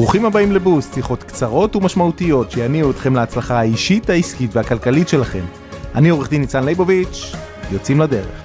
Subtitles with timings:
[0.00, 5.44] ברוכים הבאים לבוסט, שיחות קצרות ומשמעותיות שיניעו אתכם להצלחה האישית, העסקית והכלכלית שלכם.
[5.94, 7.32] אני עורך דין ניצן ליבוביץ',
[7.72, 8.42] יוצאים לדרך.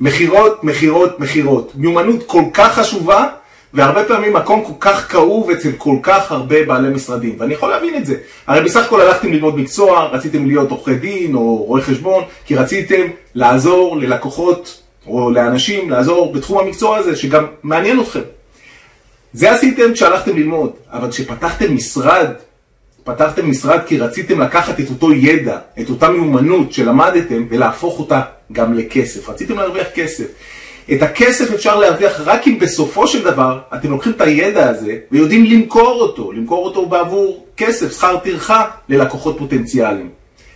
[0.00, 1.72] מכירות, מכירות, מכירות.
[1.74, 3.28] מיומנות כל כך חשובה,
[3.74, 7.36] והרבה פעמים מקום כל כך כאוב אצל כל כך הרבה בעלי משרדים.
[7.38, 8.14] ואני יכול להבין את זה.
[8.46, 13.02] הרי בסך הכל הלכתם ללמוד מקצוע, רציתם להיות עורכי דין או רואי חשבון, כי רציתם
[13.34, 18.20] לעזור ללקוחות או לאנשים, לעזור בתחום המקצוע הזה, שגם מעניין אתכם.
[19.32, 22.26] זה עשיתם כשהלכתם ללמוד, אבל כשפתחתם משרד,
[23.04, 28.20] פתחתם משרד כי רציתם לקחת את אותו ידע, את אותה מיומנות שלמדתם ולהפוך אותה
[28.52, 29.28] גם לכסף.
[29.28, 30.24] רציתם להרוויח כסף.
[30.92, 35.44] את הכסף אפשר להרוויח רק אם בסופו של דבר אתם לוקחים את הידע הזה ויודעים
[35.44, 40.08] למכור אותו, למכור אותו בעבור כסף, שכר טרחה ללקוחות פוטנציאליים.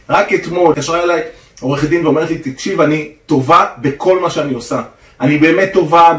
[0.09, 1.23] רק אתמול התקשרה אליי
[1.61, 4.83] עורכת דין ואומרת לי, תקשיב, אני טובה בכל מה שאני עושה.
[5.21, 6.19] אני באמת טובה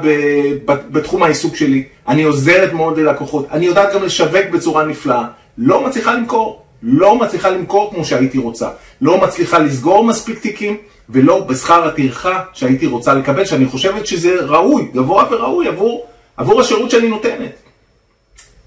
[0.66, 5.23] בתחום העיסוק שלי, אני עוזרת מאוד ללקוחות, אני יודעת גם לשווק בצורה נפלאה,
[5.57, 8.69] לא מצליחה למכור, לא מצליחה למכור כמו שהייתי רוצה,
[9.02, 10.77] לא מצליחה לסגור מספיק תיקים
[11.09, 16.05] ולא בשכר הטרחה שהייתי רוצה לקבל, שאני חושבת שזה ראוי, גבוה וראוי עבור,
[16.38, 17.55] עבור השירות שאני נותנת.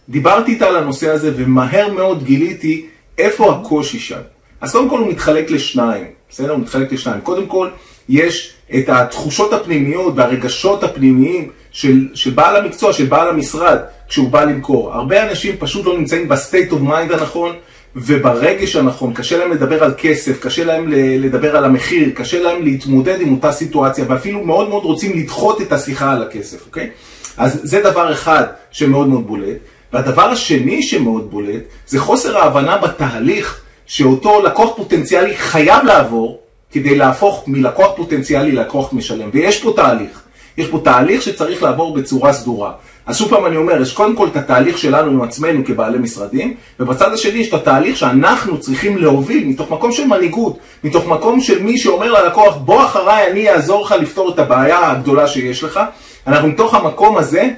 [0.08, 2.86] דיברתי איתה על הנושא הזה ומהר מאוד גיליתי
[3.18, 4.20] איפה הקושי שם.
[4.60, 6.50] אז קודם כל הוא מתחלק לשניים, בסדר?
[6.50, 7.20] הוא מתחלק לשניים.
[7.20, 7.68] קודם כל,
[8.08, 13.78] יש את התחושות הפנימיות והרגשות הפנימיים של, של בעל המקצוע, של בעל המשרד,
[14.08, 14.92] כשהוא בא למכור.
[14.92, 17.56] הרבה אנשים פשוט לא נמצאים ב state of mind הנכון
[17.96, 23.20] וברגש הנכון, קשה להם לדבר על כסף, קשה להם לדבר על המחיר, קשה להם להתמודד
[23.20, 26.90] עם אותה סיטואציה, ואפילו מאוד מאוד רוצים לדחות את השיחה על הכסף, אוקיי?
[27.36, 29.56] אז זה דבר אחד שמאוד מאוד בולט.
[29.92, 36.38] והדבר השני שמאוד בולט, זה חוסר ההבנה בתהליך שאותו לקוח פוטנציאלי חייב לעבור
[36.72, 39.28] כדי להפוך מלקוח פוטנציאלי ללקוח משלם.
[39.32, 40.22] ויש פה תהליך.
[40.58, 42.72] יש פה תהליך שצריך לעבור בצורה סדורה.
[43.06, 46.54] אז שוב פעם אני אומר, יש קודם כל את התהליך שלנו עם עצמנו כבעלי משרדים,
[46.80, 51.62] ובצד השני יש את התהליך שאנחנו צריכים להוביל מתוך מקום של מנהיגות, מתוך מקום של
[51.62, 55.80] מי שאומר ללקוח, בוא אחריי, אני אעזור לך לפתור את הבעיה הגדולה שיש לך.
[56.26, 57.48] אנחנו מתוך המקום הזה,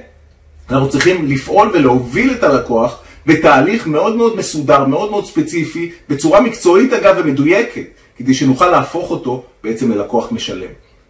[0.69, 6.93] אנחנו צריכים לפעול ולהוביל את הלקוח בתהליך מאוד מאוד מסודר, מאוד מאוד ספציפי, בצורה מקצועית
[6.93, 7.85] אגב ומדויקת,
[8.17, 10.69] כדי שנוכל להפוך אותו בעצם ללקוח משלם.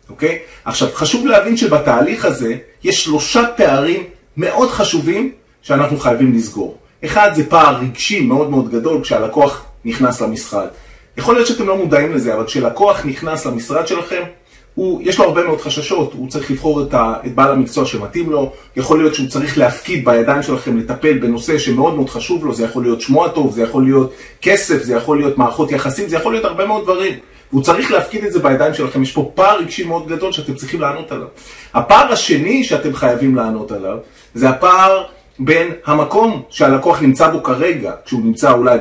[0.10, 0.40] אוקיי?
[0.66, 4.04] עכשיו, חשוב להבין שבתהליך הזה יש שלושה פערים
[4.38, 5.32] מאוד חשובים
[5.62, 6.78] שאנחנו חייבים לסגור.
[7.06, 10.68] אחד זה פער רגשי מאוד מאוד גדול כשהלקוח נכנס למשרד.
[11.18, 14.22] יכול להיות שאתם לא מודעים לזה, אבל כשלקוח נכנס למשרד שלכם,
[14.76, 18.30] הוא, יש לו הרבה מאוד חששות, הוא צריך לבחור את, ה, את בעל המקצוע שמתאים
[18.30, 22.64] לו, יכול להיות שהוא צריך להפקיד בידיים שלכם לטפל בנושא שמאוד מאוד חשוב לו, זה
[22.64, 26.34] יכול להיות שמו הטוב, זה יכול להיות כסף, זה יכול להיות מערכות יחסים, זה יכול
[26.34, 27.14] להיות הרבה מאוד דברים.
[27.52, 30.82] והוא צריך להפקיד את זה בידיים שלכם, יש פה פער רגשי מאוד גדול שאתם צריכים
[30.82, 31.28] לענות עליו.
[31.74, 33.98] הפער השני שאתם חייבים לענות עליו,
[34.34, 35.04] זה הפער
[35.40, 38.78] בין המקום שהלקוח נמצא בו כרגע, כשהוא נמצא אולי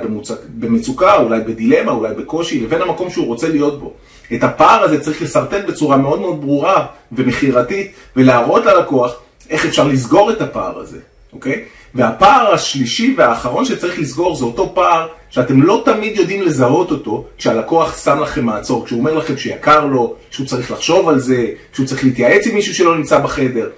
[0.48, 3.92] במצוקה, אולי בדילמה, אולי בקושי, לבין המקום שהוא רוצה להיות בו.
[4.34, 9.12] את הפער הזה צריך לשרטט בצורה מאוד מאוד ברורה ומכירתית, ולהראות ללקוח
[9.50, 10.98] איך אפשר לסגור את הפער הזה,
[11.32, 11.65] אוקיי?
[11.94, 18.04] והפער השלישי והאחרון שצריך לסגור זה אותו פער שאתם לא תמיד יודעים לזהות אותו כשהלקוח
[18.04, 22.04] שם לכם מעצור, כשהוא אומר לכם שיקר לו, שהוא צריך לחשוב על זה, שהוא צריך
[22.04, 23.69] להתייעץ עם מישהו שלא נמצא בחדר.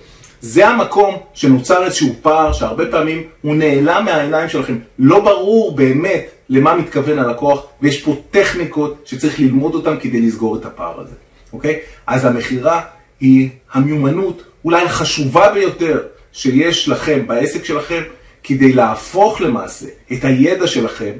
[0.44, 4.78] זה המקום שנוצר איזשהו פער שהרבה פעמים הוא נעלם מהעיניים שלכם.
[4.98, 10.64] לא ברור באמת למה מתכוון הלקוח, ויש פה טכניקות שצריך ללמוד אותן כדי לסגור את
[10.64, 11.14] הפער הזה,
[11.52, 11.78] אוקיי?
[12.06, 12.80] אז המכירה
[13.20, 18.02] היא המיומנות אולי החשובה ביותר שיש לכם בעסק שלכם,
[18.42, 21.12] כדי להפוך למעשה את הידע שלכם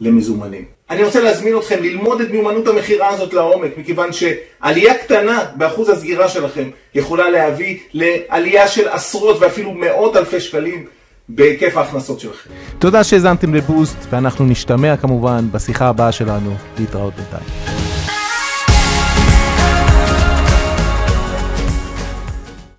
[0.00, 0.64] למזומנים.
[0.90, 6.28] אני רוצה להזמין אתכם ללמוד את מיומנות המכירה הזאת לעומק, מכיוון שעלייה קטנה באחוז הסגירה
[6.28, 10.84] שלכם יכולה להביא לעלייה של עשרות ואפילו מאות אלפי שקלים
[11.28, 12.50] בהיקף ההכנסות שלכם.
[12.78, 16.54] תודה שהאזנתם לבוסט, ואנחנו נשתמע כמובן בשיחה הבאה שלנו.
[16.78, 17.67] להתראות בינתיים.